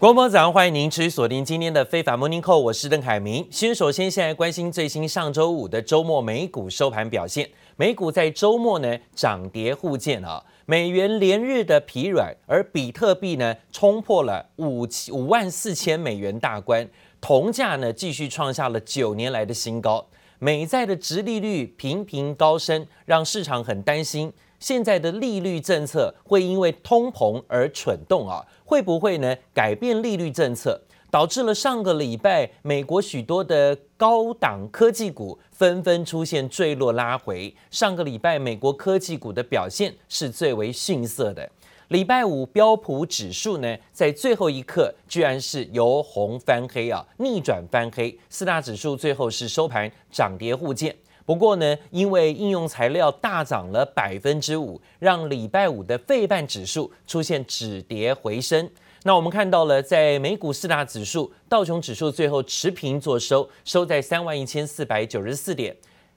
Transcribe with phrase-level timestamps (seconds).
[0.00, 3.46] 广播早上，欢迎您持续锁定今天的非凡 Morning Call，我是邓凯明。
[3.50, 16.88] 先首先现在关心最新上周五的周末美股收盘表现，美股在周末呢涨跌互见啊，美元连日的疲软，而比特币呢冲破了五五万四千美元大关，
[17.20, 20.06] 铜价呢继续创下了九年来的新高，
[20.38, 24.32] 美债的殖利率频频高升，让市场很担心。
[24.60, 28.46] 现在的利率政策会因为通膨而蠢动啊？
[28.64, 30.80] 会不会呢改变利率政策，
[31.10, 37.52] 导致了上个礼拜美国许多的高档科技股纷纷出现坠落拉回？
[37.70, 41.50] 上个礼拜美国科技股的表现是最为逊色的。
[41.88, 48.16] 礼拜五标普指数呢，在最后一刻居然是由红翻黑啊，逆转翻黑。
[48.28, 50.94] 四大指数最后是收盘涨跌互见。
[51.30, 58.68] 不过呢，因为应用材料大涨了百分之五，让礼拜五的费半指数出现止跌回升。
[59.04, 65.72] 那我们看到了，在美股四大指数，道琼指数最后持平作收，收在三万一千四百九十四点；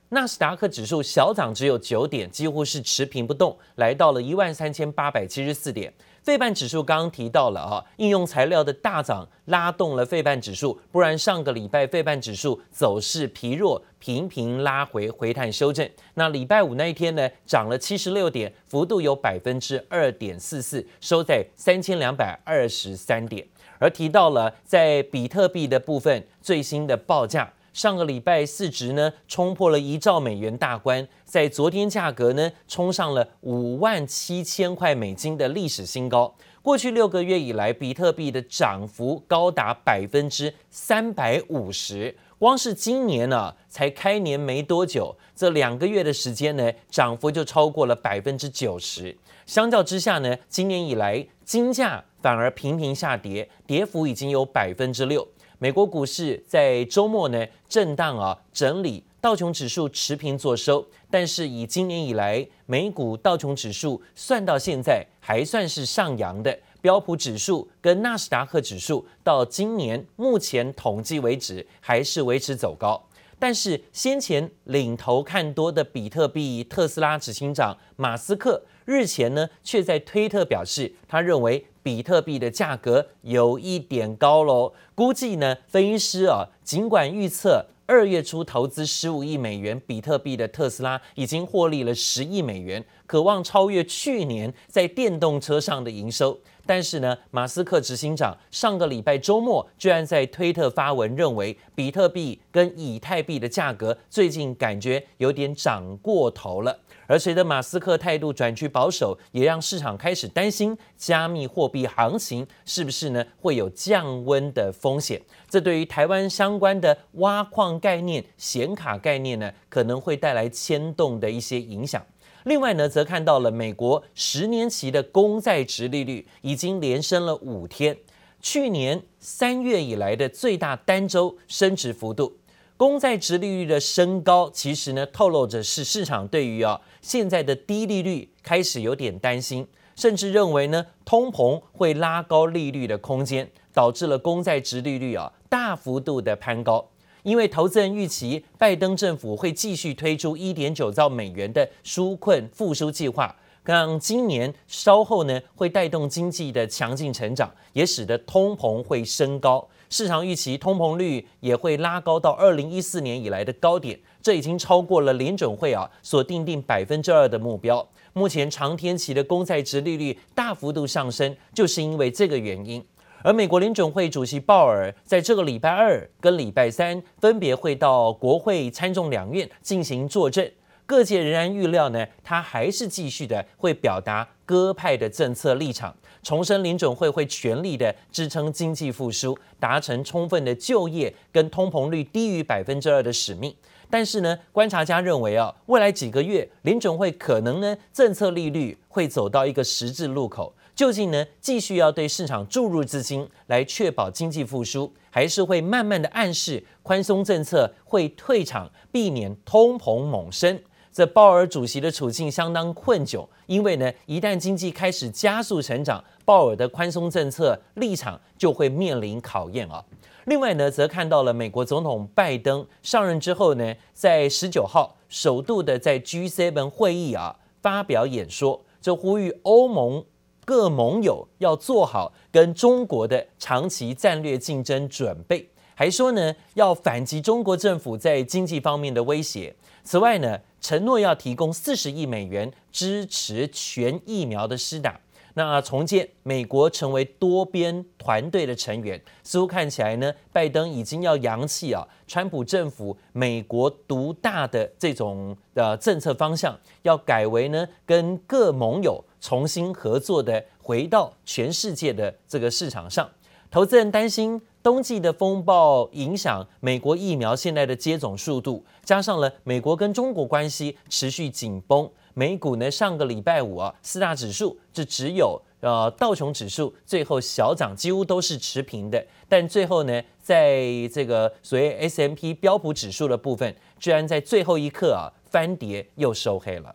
[0.09, 5.93] 纳斯达克指数小涨只有九点，几乎是持平不动，来到了一万三千八百七十四点。
[6.23, 15.87] 费半指数刚刚提到了啊，应用材料的大涨拉动了费半指数，不然上个礼拜费半指数走势疲弱，频频拉回回探修正。
[16.13, 23.45] 那礼拜五那一天呢，涨了七十六点，幅度有百分之二点四四，收在三千两百二十三点。
[23.77, 27.51] 而提到了在比特币的部分最新的报价。
[27.73, 36.33] 上个礼拜市值呢冲破了一兆美元大关，在昨天价格呢冲上了五万七千块美金的历史新高。
[36.61, 42.15] 过去六个月以来，比特币的涨幅高达百分之三百五十。
[42.37, 49.17] 光是今年呢、才开年没多久，这两个月的时间呢，涨幅就超过了百分之九十。
[49.45, 55.27] 相较之下呢，今年以来金价反而频频下跌，跌幅已经有百分之六。
[55.63, 73.01] 美国股市在周末呢震荡啊整理，道琼指数持平作收，但是以今年以来美股道琼指数算到现在还算是上扬的，标普指数跟纳斯达克指数到今年目前统计为止还是维持走高，
[73.39, 81.65] 但是先前领头看多的比特币特斯拉执行长马斯克日前呢却在推特表示，他认为。
[81.83, 96.39] 比特币的价格有一点高喽，估计呢，分析师啊，尽管预测二月初投资十五亿美元比特币的特斯拉已经获利了十亿美元，渴望超越去年在电动车上的营收。
[96.65, 106.79] 但是呢，马斯克执行长上个礼拜周末居然在推特发文，认为比特币跟以太币的价格最近感觉有点涨过头了。
[107.07, 115.21] 而随着马斯克态度转趋保守，也让市场开始担心加密货币行情是不是呢会有降温的风险？
[115.49, 122.03] 这对于台湾相关的挖矿概念、显卡概念呢，可能会带来牵动的一些影响。
[122.45, 127.97] 另外呢，则看到了美国十年期的公债殖利率已经连升了五天，
[128.41, 132.37] 去年三月以来的最大单周升值幅度。
[132.75, 146.89] 公债殖利率的升高，其实呢透露着是市场对于啊现在的低利率开始有点担心，甚至认为呢通膨会拉高利率的空间，导致了公债殖利率啊大幅度的攀高。
[147.21, 153.33] 因为投资人预期拜登政府会继续推出一点九兆美元的纾困复苏计划，
[153.63, 159.65] 让今年稍后呢会带动经济的强劲成长，也使得通膨会升高。
[159.93, 167.87] 市场预期通膨率也会拉高到二零一四年以来的高点，这已经超过了联准会啊所定定百分之二的目标。
[168.13, 172.83] 目前长天期的公债殖利率大幅度上升，就是因为这个原因。
[173.21, 180.49] 而美国联准会主席鲍尔在这个礼拜二跟礼拜三分别会到国会参众两院进行作证，
[180.87, 193.55] 各界仍然预料呢，他还是继续的会表达鸽派的政策立场，重申林准会会全力的支撑经济复苏，达成充分的就业跟通膨率低于百分之二的使命。
[193.89, 200.55] 但是呢，观察家认为啊，未来几个月林准会可能呢，政策利率会走到一个十字路口。
[200.75, 210.59] 究竟呢，继续要对市场注入资金来确保经济复苏，还是会慢慢的暗示宽松政策会退场，避免通膨猛升？
[210.93, 219.83] 这鲍尔主席的处境相当困窘，因为呢，一旦经济开始加速成长，鲍尔的宽松政策立场就会面临考验啊。
[220.25, 230.05] 另外呢，则看到了美国总统拜登上任之后呢，在十九号首度的在 G7 会议啊发表演说，就呼吁欧盟。
[230.45, 239.55] 各盟友要做好跟中国的长期战略竞争准备，还说呢要反击中国政府在经济方面的威胁。
[239.85, 244.99] 此外呢，承诺要提供四十亿美元支持全疫苗的施打。
[245.35, 263.09] 那重建美国成为多边团队的成员，似乎看起来呢，拜登已经要扬弃啊，川普政府美国独大的这种呃政策方向，要改为呢跟各盟友重新合作的，回到全世界的这个市场上。
[263.49, 271.87] 投资人担心冬季的风暴影响美国疫苗现在的接种速度，加上了美国跟中国关系持续紧绷。
[272.13, 279.05] 美股呢，上个礼拜五啊，四大指数就只有呃道琼指数最后小涨，几乎都是持平的。
[279.27, 286.73] 但最后呢，在这个所谓 S M P 标普指数的部分，居然在最后一刻啊翻跌又收黑了。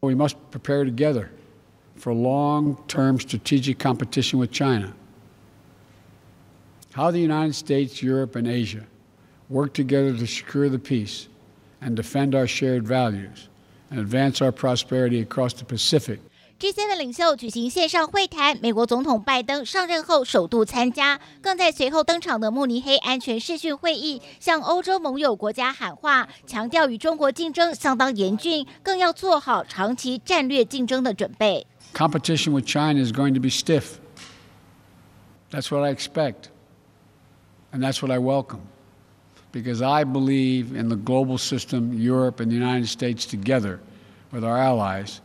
[0.00, 1.28] We must prepare together
[1.98, 4.92] for long-term strategic competition with China.
[6.92, 8.84] How the United States, Europe, and Asia
[9.48, 11.28] work together to secure the peace
[11.80, 13.48] and defend our shared values.
[13.92, 16.18] Advance our prosperity across the Pacific.
[16.58, 31.66] G7 领袖举行线上会谈，美国总统拜登上任后首度参加，更在随后登场的慕尼黑安全视讯会议，向欧洲盟友国家喊话，强调与中国竞争相当严峻，更要做好长期战略竞争的准备。
[31.94, 33.94] Competition with China is going to be stiff.
[35.50, 36.50] That's what I expect,
[37.71, 38.61] and that's what I welcome.
[39.51, 43.79] Because I believe in the global system, Europe and the United States together
[44.31, 45.21] with our allies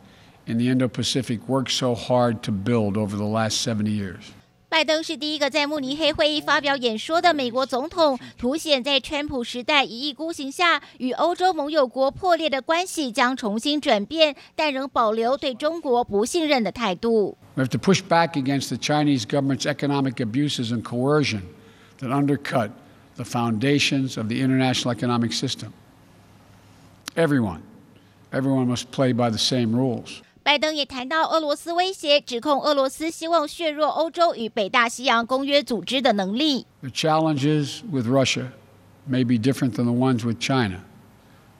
[0.47, 4.31] in the Indo-Pacific worked so hard to build over the last 70 years.
[4.69, 17.37] 拜登是第一个在慕尼黑会议发表演说的美国总统，凸显在川普时代一意孤行下，与欧洲盟友国破裂的关系将重新转变，但仍保留对中国不信任的态度。
[17.55, 21.41] We have to push back against the Chinese government's economic abuses and coercion
[21.99, 22.71] that undercut
[23.15, 25.73] the foundations of the international economic system.
[27.15, 27.61] Everyone,
[28.31, 30.21] everyone must play by the same rules.
[30.43, 36.65] 拜登也谈到俄罗斯威胁，指控俄罗斯希望削弱欧洲与北大西洋公约组织的能力。
[36.81, 38.47] The challenges with Russia
[39.07, 40.79] may be different than the ones with China,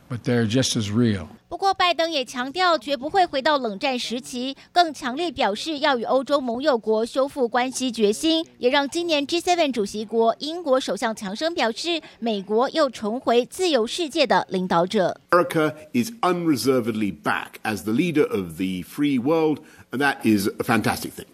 [0.10, 1.28] but they're just as real.
[1.48, 15.20] 不过，拜登也强调绝不会回到冷战时期，更强烈表示要与欧洲盟友国修复关系决心，也让今年 G7 主席国英国首相强生表示，美国又重回自由世界的领导者。
[15.32, 19.60] America is unreservedly back as the leader of the free world,
[19.92, 21.28] and that is a fantastic thing.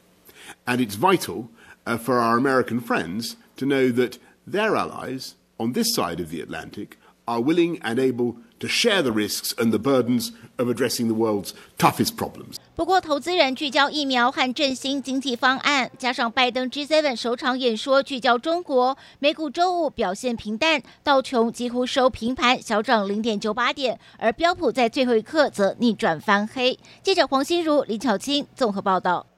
[0.66, 1.50] And it's vital
[1.86, 4.18] for our American friends to know that
[4.50, 6.98] their allies on this side of the Atlantic
[7.28, 11.51] are willing and able to share the risks and the burdens of addressing the world's
[11.77, 12.57] toughest problems.
[12.75, 26.79] 不过，投资人聚焦疫苗和振兴经济方案，加上拜登 G7 首场演说聚焦中国，美股周五表现平淡，道琼几乎收平盘，小涨零点九八点，而标普在最后一刻则逆转翻黑。
[27.03, 29.32] 记者黄心如、李巧清综合报道。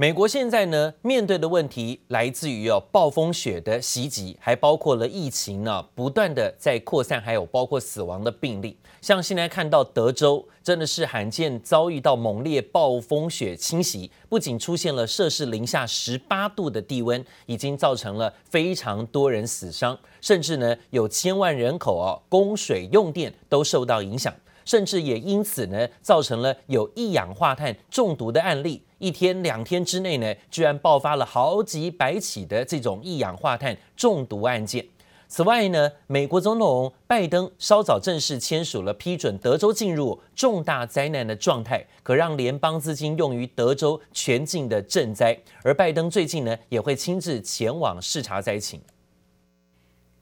[0.00, 8.78] 美国现在呢，面对的问题来自于哦暴风雪的袭击，还包括了疫情呢不断的在扩散，还有包括死亡的病例。
[9.00, 24.32] 像现在看到德州真的是罕见遭遇到猛烈暴风雪侵袭，不仅出现了摄氏零下十八度的低温，已经造成了非常多人死伤，甚至呢有千万人口哦供水用电都受到影响。
[24.68, 28.82] 甚至也因此呢，造成了有一氧化碳中毒的案例。
[28.98, 34.84] 一天两天之内呢，居然爆发了好几百起的这种一氧化碳中毒案件。
[35.26, 45.38] 此外呢，美国总统拜登稍早正式签署了批准德州进入重大灾难的状态，可让联邦资金用于德州全境的赈灾。
[45.62, 48.78] 而拜登最近呢，也会亲自前往视察灾情。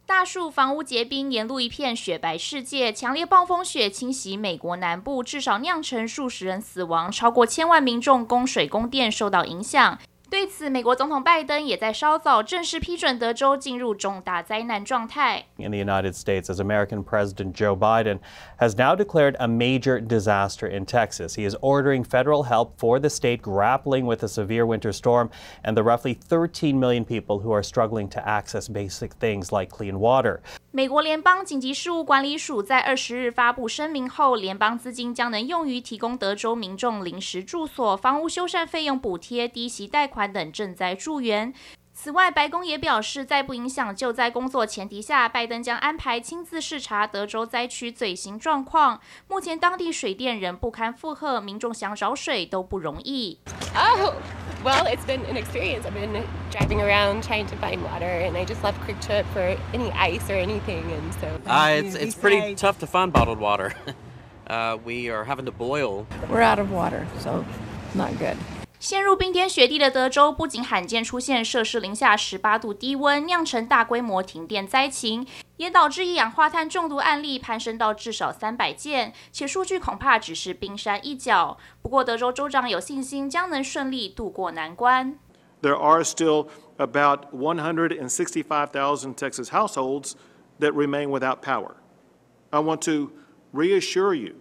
[0.07, 2.93] 大树房屋结冰，沿路一片雪白世界。
[2.93, 9.99] 强烈暴风雪侵袭美国南部，至少酿成数十人死亡，超过千万民众供水供电受到影响。
[10.30, 15.44] 对此，美国总统拜登也在稍早正式批准德州进入重大灾难状态。
[15.58, 18.20] In the United States, as American President Joe Biden
[18.58, 21.36] has now declared a major disaster in Texas.
[21.36, 25.30] He is ordering federal help for the state grappling with a severe winter storm
[25.66, 30.00] and the roughly 13 million people who are struggling to access basic things like clean
[30.00, 30.40] water.
[30.74, 41.54] 美国联邦紧急事务管理署在二十日发布声明后，联邦资金将能用于提供德州民众临时住所、房屋修缮费用补贴、低息贷款 等賑灾助援。
[41.94, 49.00] 此外，白宫也表示，在不影响救灾工作前提下，拜登将安排亲自视察德州灾区最新状况。
[49.28, 53.40] 目前当地水电仍不堪负荷，民众想找水都不容易。
[53.76, 54.14] Oh,
[54.64, 55.82] well, it's been an experience.
[55.82, 59.92] I've been driving around trying to find water, and I just left QuikTrip for any
[59.92, 61.28] ice or anything, and so.
[61.46, 63.74] Uh, it's it's pretty tough to find bottled water.
[64.48, 66.08] Uh, we are having to boil.
[66.30, 67.44] We're out of water, so
[67.94, 68.38] not good.
[68.87, 75.27] 陷入冰天雪地的德州，不仅罕见出现摄氏零下十八度低温，酿成大规模停电灾情，
[75.57, 81.59] 也导致一氧化碳中毒案例攀升到至少三百件，且数据恐怕只是冰山一角。
[81.83, 85.19] 不过，德州州长有信心将能顺利渡过难关。
[85.61, 90.13] There are still about 165,000 Texas households
[90.61, 91.73] that remain without power.
[92.51, 93.11] I want to
[93.53, 94.35] reassure you.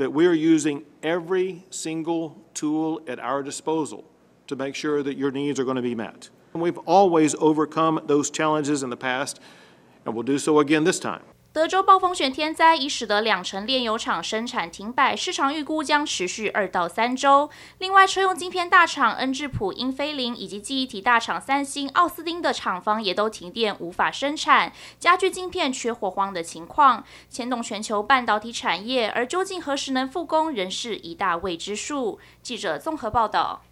[0.00, 4.02] That we are using every single tool at our disposal
[4.46, 6.30] to make sure that your needs are going to be met.
[6.54, 9.40] And we've always overcome those challenges in the past,
[10.06, 11.20] and we'll do so again this time.
[11.52, 17.50] 德州暴风雪天灾已使得两成炼油厂生产停摆，市场预估将持续二到三周。
[17.78, 29.10] 另外，车用晶片大厂恩智浦、英飞凌以及记忆体大厂三星、奥斯汀的厂房也都停电，无法生产，加剧晶片缺货荒的情况，牵动全球半导体产业。
[29.10, 32.20] 而究竟何时能复工，仍是一大未知数。
[32.44, 33.62] 记者综合报道。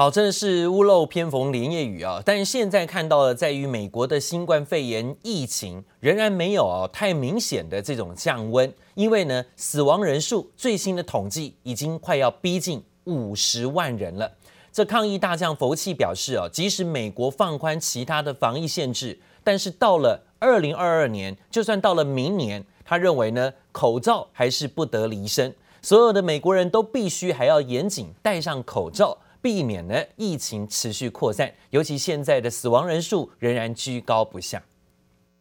[0.00, 2.22] 好，真的是屋漏偏逢连夜雨啊！
[2.24, 14.30] 但是现在看到的，在于美国的新冠肺炎疫情仍然没有啊太明显的这种降温，因为呢，死亡人数最新的统计已经快要逼近五十万人了。
[14.72, 25.52] 这抗疫大将佛气表示啊，即使美国放宽其他的防疫限制，但是到了二零二二年，就算到了明年，他认为呢，口罩还是不得离身，
[25.82, 29.18] 所有的美国人都必须还要严谨戴上口罩。
[29.41, 34.61] 避免呢疫情持续扩散，尤其现在的死亡人数仍然居高不下。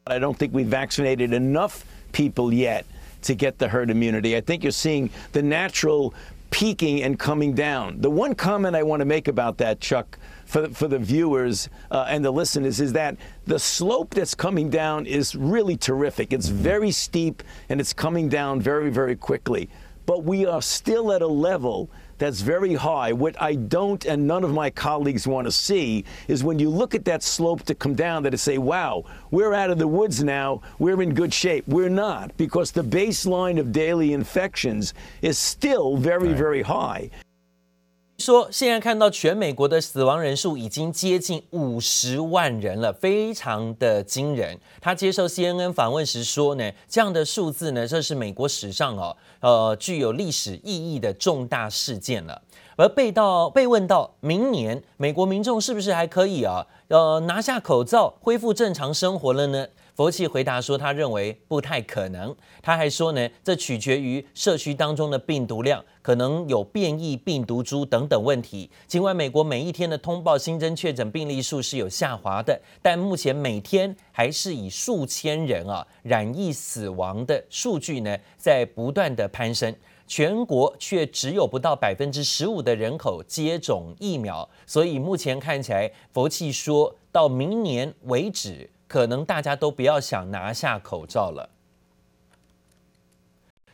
[0.04, 2.84] I don't think we've vaccinated enough people yet
[3.22, 4.36] to get the herd immunity.
[4.36, 6.12] I think you're seeing the natural
[6.50, 8.00] peaking and coming down.
[8.00, 11.70] The one comment I want to make about that, Chuck, for the, for the viewers
[11.90, 13.16] uh, and the listeners, is that
[13.46, 16.32] the slope that's coming down is really terrific.
[16.32, 19.70] It's very steep and it's coming down very, very quickly.
[20.04, 23.13] But we are still at a level that's very high.
[23.13, 26.95] What I don't and none of my colleagues want to see is when you look
[26.95, 30.23] at that slope to come down that to say, wow, we're out of the woods
[30.23, 31.67] now, we're in good shape.
[31.67, 37.09] We're not because the baseline of daily infections is still very, very high.
[38.17, 44.59] 说现在看到全美国的死亡人数已经接近五十万人了，非常的惊人。
[44.81, 52.41] 他接受 CNN 访问时说呢，这样的数字呢，这是美国史上哦，呃，具有历史意义的重大事件了。
[52.75, 59.67] 而被到被问到明年美国民众是不是还可以啊，呃，拿下口罩恢复正常生活了呢？
[59.97, 62.35] 佛契回答说，他认为不太可能。
[62.61, 68.69] 他还说呢，这取决于社区当中的病毒量，可能有变异病毒株等等问题。
[68.85, 79.75] 尽管美国每一天的通报新增确诊病例数是有下滑的，但目前每天还是以数千人啊染疫死亡的数据呢在不断的攀升。
[80.05, 88.69] 全国却只有不到百分之十五的人口接种疫苗，所以目前看起来，佛契说到明年为止。
[88.87, 91.49] 可能大家都不要想拿下口罩了。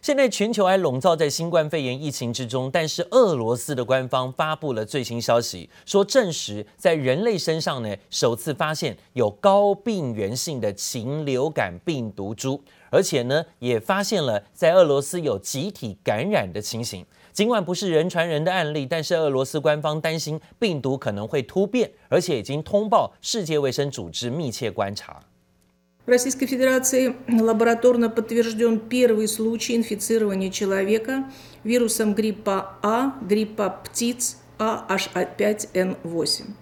[0.02, 17.06] 现在全球还笼罩在新冠肺炎疫情之中，但是俄罗斯的官方发布了最新消息，说证实在人类身上呢，首次发现有高病原性的禽流感病毒株，而且呢，也发现了在俄罗斯有集体感染的情形。
[17.34, 25.20] 尽管不是人传人的案例，但是俄罗斯官方担心病毒可能会突变，而且已经通报世界卫生组织密切观察。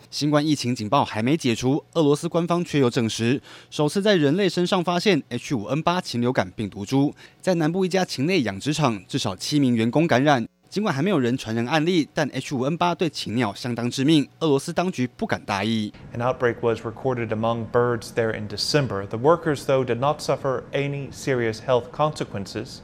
[0.10, 10.48] 新冠疫情警报还没解除，俄罗斯官方却又证实，首次在人类身上发现 H5N8 禽流感病毒株，在南部一家禽类养殖场，至少七名员工感染。
[10.72, 15.92] 尽管还没有人传人案例，但 H5N8 对禽鸟相当致命，俄罗斯当局不敢大意。
[16.14, 19.06] An outbreak was recorded among birds there in December.
[19.06, 22.78] The workers, though, did not suffer any serious health consequences.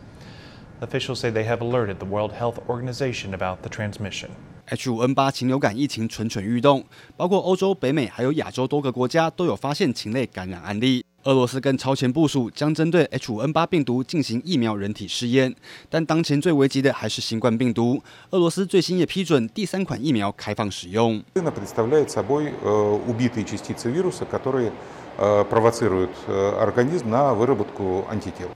[0.82, 4.32] Officials say they have alerted the World Health Organization about the transmission.
[4.68, 6.84] H5N8 禽流感疫情蠢蠢欲动，
[7.16, 11.06] 包括欧洲、北美还有亚洲多个国家都有发现禽类感染案例。
[11.28, 15.54] 俄罗斯更超前部署，将针对 H5N8 病毒进行疫苗人体试验。
[15.90, 18.02] 但当前最危急的还是新冠病毒。
[18.30, 21.22] 俄罗斯最新也批准第三款疫苗开放使用。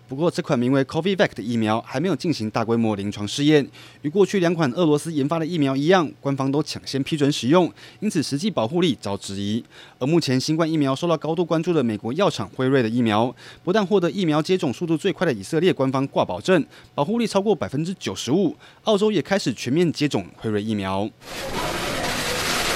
[0.08, 3.68] 不过，这款名为 Covivac 的疫苗还没有进行大规模临床试验。
[4.03, 9.63] 与过去两款俄罗斯研发的疫苗一样，官方都抢先批准使用，因此实际保护力遭质疑。
[9.98, 16.63] 而目前新冠疫苗受到高度关注的美国药厂辉瑞的疫苗，不但获得疫苗接种速度最快的以色列官方挂保证，
[16.94, 18.56] 保护力超过百分之九十五。
[18.84, 21.10] 澳洲也开始全面接种辉瑞疫苗。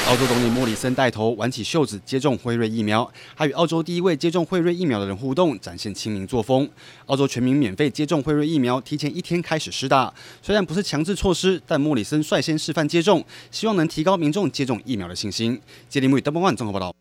[0.08, 6.70] 澳洲总理莫里森带头挽起袖子接种辉瑞疫苗，还与澳洲第一位接种辉瑞疫苗的人互动，展现亲民作风。
[7.08, 10.14] 澳洲全民免费接种辉瑞疫苗，提前一天开始施打。
[10.44, 15.60] 虽然不是强制措施，但莫里森率先示范接种，希望能提高民众接种疫苗的信心。
[15.90, 16.94] 杰里木与邓邦万综合报道。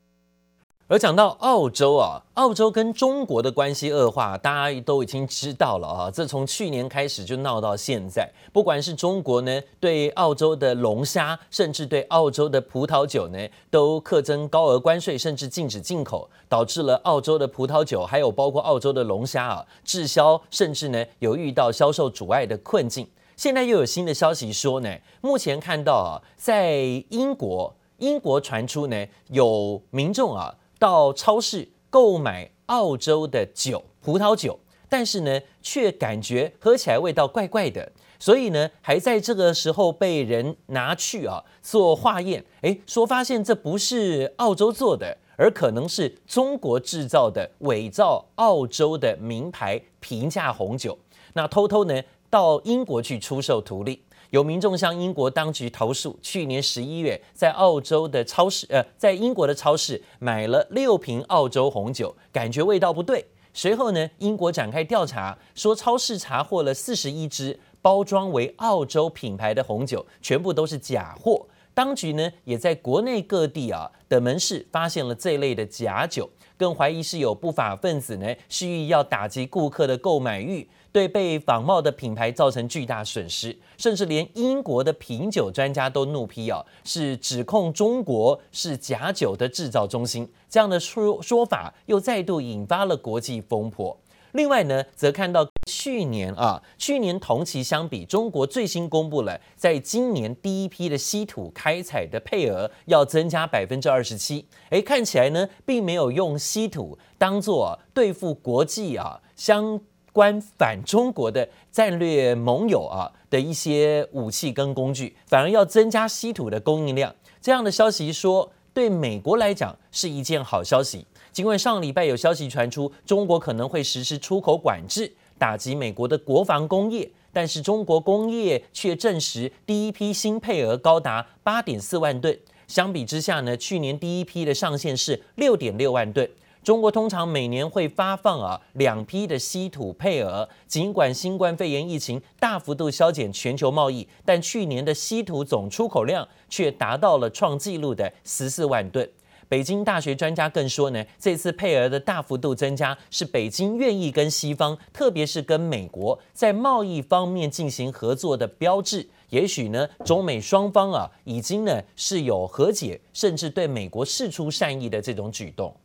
[0.86, 6.10] 而讲到澳洲啊，澳洲跟中国的关系恶化，大家都已经知道了啊。
[6.10, 13.38] 这从去年开始就闹到现在，不管是中国呢对澳洲的龙虾，甚至对澳洲的葡萄酒呢，
[13.70, 23.08] 都课征高额关税，甚至禁止进口，导致了澳洲的葡萄酒还有包括澳洲的龙虾啊滞销，甚至呢有遇到销售阻碍的困境。
[23.36, 26.76] 现在又有新的消息说呢，目前看到啊，在
[27.08, 30.54] 英国，英国传出呢有民众啊。
[30.84, 50.98] 到超市购买澳洲的酒，葡萄酒，但是呢，却感觉喝起来味道怪怪的，所以呢，还在这个时候被人拿去啊做化验，诶，说发现这不是澳洲做的，而可能是中国制造的伪造澳洲的名牌平价红酒，
[51.32, 54.02] 那偷偷呢到英国去出售图利。
[54.34, 63.24] 有民众向英国当局投诉，去年十一月在澳洲的超市，呃，在英国的超市买了六瓶澳洲红酒，感觉味道不对。
[63.52, 71.46] 随后呢，英国展开调查，说超市查获了四十一支包装为澳洲品牌的红酒，全部都是假货。
[71.72, 80.68] 当局呢，也在国内各地啊的门市发现了这类的假酒，更怀疑是有不法分子呢，蓄意要打击顾客的购买欲。
[80.94, 90.30] 对被仿冒的品牌造成巨大损失，甚至连英国的品酒专家都怒批哦，是指控中国是假酒的制造中心。
[90.48, 93.98] 这样的说说法又再度引发了国际风波。
[94.34, 104.46] 另外呢，则看到去年啊，去年同期相比，中国最新公布了在今年第一批的稀土开采的配额要增加百分之二十七。
[104.70, 109.80] 哎，看起来呢，并没有用稀土当做对付国际啊相。
[110.14, 117.12] 关反中国的战略盟友啊的一些武器跟工具，反而要增加稀土的供应量。
[117.42, 121.04] 这样的消息说，对美国来讲是一件好消息。
[121.32, 132.38] 尽管上礼拜有消息传出，中国可能会实施出口管制，打击美国的国防工业，但是中国工业却证实，第一批新配额高达八点四万吨。
[132.68, 136.30] 相比之下呢，去年第一批的上限是六点六万吨。
[136.64, 149.06] 中国通常每年会发放啊两批的稀土配额，尽管新冠肺炎疫情大幅度削减全球贸易，但去年的稀土总出口量却达到了创纪录的十四万吨。
[149.46, 159.06] 北京大学专家更说呢，这次配额的大幅度增加是北京愿意跟西方，特别是跟美国在贸易方面进行合作的标志。
[159.28, 165.76] 也许呢，中美双方啊已经呢是有和解，甚至对美国释出善意的这种举动。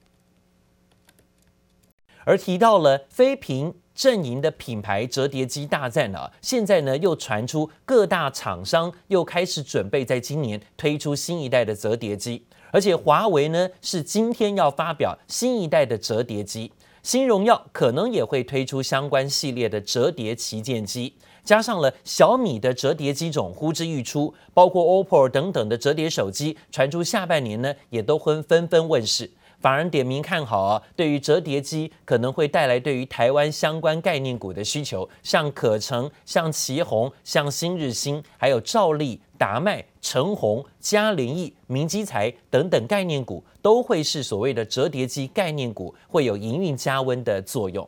[2.26, 16.72] 而提到了非屏阵营的品牌折叠机大战啊，现在呢又传出各大厂商又开始准备在今年推出新一代的折叠机，而且华为呢是今天要发表新一代的折叠机，
[17.04, 29.32] 新荣耀可能也会推出相关系列的折叠旗舰机，加上了小米的折叠机种呼之欲出，包括 OPPO 等等的折叠手机传出下半年呢也都会纷纷问世。
[29.60, 47.88] 反而点名看好啊，对于折叠机可能会带来对于台湾相关概念股的需求，像可成、像旗宏、像新日新，还有兆利、达迈、陈宏、嘉联益、明基材等等概念股，都会是所谓的折叠机概念股，会有营运加温的作用。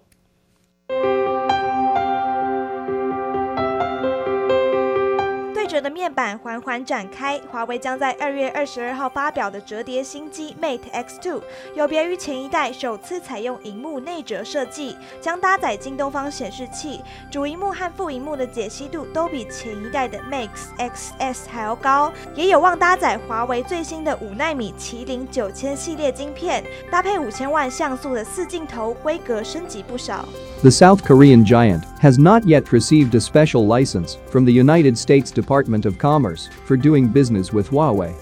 [5.72, 11.42] 折的面板缓缓展开，华为将在二月二十二号发表的折叠新机 Mate X2，
[11.78, 17.00] 有别于前一代首次采用荧幕内折设计，将搭载京东方显示器，
[17.32, 30.26] 主荧幕和副荧幕的解析度都比前一代的 Max XS 还要高，也有望搭载华为最新的五纳米麒麟九千系列晶片，搭配五千万像素的四镜头，规格升级不少。
[30.64, 35.61] The South Korean giant has not yet received a special license from the United States Department
[35.61, 38.13] of Commerce for doing business with Huawei.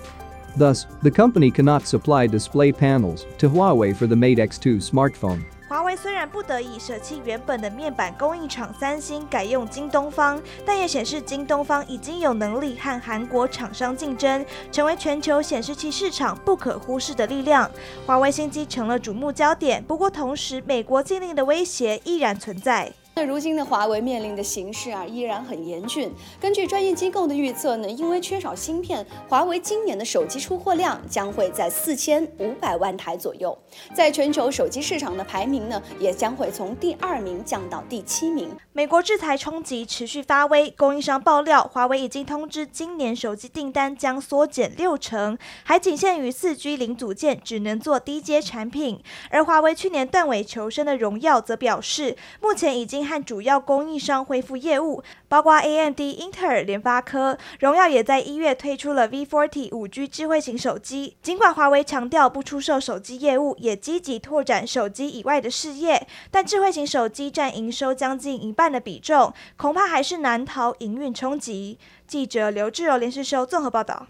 [0.57, 5.43] Thus, the company cannot supply display panels to Huawei for the Mate X2 smartphone.
[5.67, 17.69] 华为虽然不得已舍弃原本的面板供应厂三星，改用京东方，但也显示京东方已经有能力和韩国厂商竞争，成为全球显示器市场不可忽视的力量。
[18.07, 22.93] 华为新机成了瞩目焦点，不过同时，美国禁令的威胁依然存在。
[23.20, 26.10] 那如今的华为面临的形势啊，依然很严峻。
[26.40, 33.58] 根据专业机构的预测呢，因为缺少芯片，华为今年的手机出货量将会在四千五百万台左右，
[33.94, 38.50] 在全球手机市场的排名呢，也将会从第二名降到第七名。
[38.72, 49.04] 美国制裁冲击持续发威，供应商爆料，华为已经通知今年手机订单将缩减六成，还仅限于四 G 零组件，只能做低阶产品。
[49.30, 53.09] 而华为去年断尾求生的荣耀则表示，目前已经。
[53.10, 57.36] 和主要供应商恢复业务，包括 AMD、英特尔、联发科。
[57.60, 61.18] 荣耀也在一月推出了 V40 五 G 智慧型手机。
[61.24, 71.80] 尽管华为强调不出售手机业务，也积极拓展手机以外的事业，但智慧型手机占营收将近一半的比重，恐怕还是难逃营运冲击。
[72.06, 74.06] 记者刘志柔、连世修综合报道。